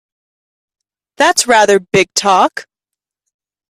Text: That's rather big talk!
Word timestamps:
That's 1.17 1.45
rather 1.45 1.79
big 1.79 2.11
talk! 2.15 2.65